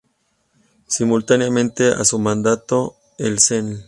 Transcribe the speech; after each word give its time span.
Simultáneamente 0.87 1.89
a 1.91 2.03
su 2.05 2.17
mandato, 2.17 2.95
el 3.19 3.37
Cnel. 3.39 3.79